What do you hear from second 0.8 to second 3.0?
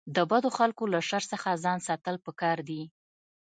له شر څخه ځان ساتل پکار دي.